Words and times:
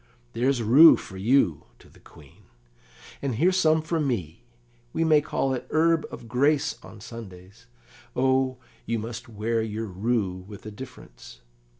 "There's 0.33 0.63
rue 0.63 0.97
for 0.97 1.15
you," 1.17 1.65
to 1.77 1.87
the 1.87 1.99
Queen, 1.99 2.45
"and 3.21 3.35
here's 3.35 3.57
some 3.57 3.83
for 3.83 3.99
me; 3.99 4.43
we 4.93 5.03
may 5.03 5.21
call 5.21 5.53
it 5.53 5.67
herb 5.69 6.07
of 6.09 6.27
grace 6.27 6.75
on 6.81 6.99
Sundays. 6.99 7.67
O, 8.15 8.57
you 8.87 8.97
must 8.97 9.29
wear 9.29 9.61
your 9.61 9.85
rue 9.85 10.43
with 10.47 10.65
a 10.65 10.71
difference. 10.71 11.41